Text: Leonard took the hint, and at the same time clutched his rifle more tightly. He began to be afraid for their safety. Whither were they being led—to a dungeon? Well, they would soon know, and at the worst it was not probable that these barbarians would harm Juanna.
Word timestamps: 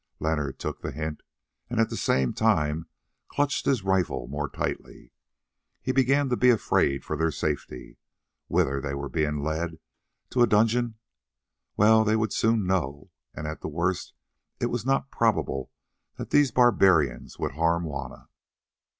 Leonard 0.19 0.57
took 0.57 0.81
the 0.81 0.89
hint, 0.89 1.21
and 1.69 1.79
at 1.79 1.91
the 1.91 1.95
same 1.95 2.33
time 2.33 2.87
clutched 3.27 3.67
his 3.67 3.83
rifle 3.83 4.27
more 4.27 4.49
tightly. 4.49 5.11
He 5.79 5.91
began 5.91 6.27
to 6.29 6.35
be 6.35 6.49
afraid 6.49 7.05
for 7.05 7.15
their 7.15 7.29
safety. 7.29 7.99
Whither 8.47 8.81
were 8.97 9.09
they 9.09 9.13
being 9.19 9.43
led—to 9.43 10.41
a 10.41 10.47
dungeon? 10.47 10.95
Well, 11.77 12.03
they 12.03 12.15
would 12.15 12.33
soon 12.33 12.65
know, 12.65 13.11
and 13.35 13.45
at 13.45 13.61
the 13.61 13.67
worst 13.69 14.13
it 14.59 14.71
was 14.71 14.87
not 14.87 15.11
probable 15.11 15.69
that 16.17 16.31
these 16.31 16.49
barbarians 16.49 17.37
would 17.37 17.51
harm 17.51 17.83
Juanna. 17.83 18.27